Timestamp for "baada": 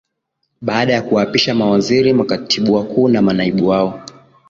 0.61-0.93